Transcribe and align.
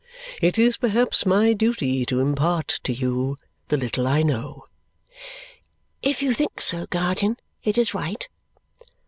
It 0.41 0.57
is 0.57 0.77
perhaps 0.77 1.27
my 1.27 1.53
duty 1.53 2.07
to 2.07 2.21
impart 2.21 2.79
to 2.85 2.91
you 2.91 3.37
the 3.67 3.77
little 3.77 4.07
I 4.07 4.23
know." 4.23 4.65
"If 6.01 6.23
you 6.23 6.33
think 6.33 6.59
so, 6.59 6.87
guardian, 6.87 7.37
it 7.63 7.77
is 7.77 7.93
right." 7.93 8.27